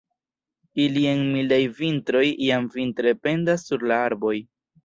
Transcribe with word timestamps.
Ili 0.85 1.03
en 1.09 1.21
mildaj 1.33 1.59
vintroj 1.81 2.25
jam 2.47 2.67
vintre 2.79 3.15
pendas 3.27 3.69
sur 3.71 3.87
la 3.93 4.01
arboj. 4.09 4.37